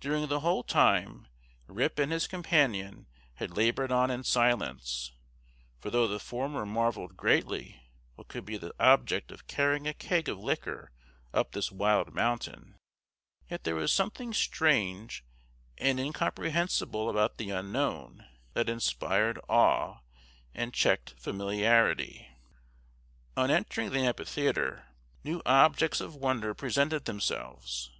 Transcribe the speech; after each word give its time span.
During 0.00 0.26
the 0.26 0.40
whole 0.40 0.64
time 0.64 1.28
Rip 1.68 2.00
and 2.00 2.10
his 2.10 2.26
companion 2.26 3.06
had 3.34 3.56
labored 3.56 3.92
on 3.92 4.10
in 4.10 4.24
silence; 4.24 5.12
for 5.78 5.90
though 5.90 6.08
the 6.08 6.18
former 6.18 6.66
marvelled 6.66 7.16
greatly 7.16 7.80
what 8.16 8.26
could 8.26 8.44
be 8.44 8.56
the 8.56 8.74
object 8.80 9.30
of 9.30 9.46
carrying 9.46 9.86
a 9.86 9.94
keg 9.94 10.28
of 10.28 10.40
liquor 10.40 10.90
up 11.32 11.52
this 11.52 11.70
wild 11.70 12.12
mountain, 12.12 12.74
yet 13.48 13.62
there 13.62 13.76
was 13.76 13.92
something 13.92 14.34
strange 14.34 15.24
and 15.78 16.00
incomprehensible 16.00 17.08
about 17.08 17.38
the 17.38 17.50
unknown, 17.50 18.26
that 18.54 18.68
inspired 18.68 19.38
awe, 19.48 20.00
and 20.52 20.74
checked 20.74 21.14
familiarity. 21.16 22.26
On 23.36 23.52
entering 23.52 23.90
the 23.90 24.00
amphitheatre, 24.00 24.88
new 25.22 25.40
objects 25.46 26.00
of 26.00 26.16
wonder 26.16 26.54
presented 26.54 27.04
themselves. 27.04 27.92